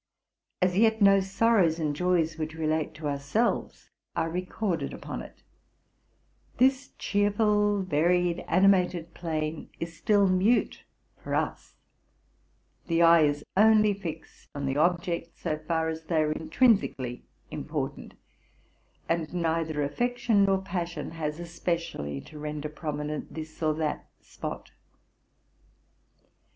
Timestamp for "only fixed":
13.55-14.49